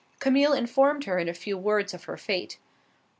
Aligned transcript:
Camille 0.19 0.53
informed 0.53 1.03
her 1.03 1.19
in 1.19 1.29
a 1.29 1.33
few 1.35 1.55
words 1.59 1.93
of 1.93 2.05
her 2.05 2.17
fate. 2.17 2.57